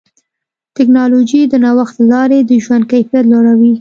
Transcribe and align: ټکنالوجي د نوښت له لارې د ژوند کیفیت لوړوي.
ټکنالوجي 0.75 1.41
د 1.47 1.53
نوښت 1.63 1.95
له 1.99 2.05
لارې 2.13 2.37
د 2.49 2.51
ژوند 2.65 2.83
کیفیت 2.91 3.25
لوړوي. 3.31 3.69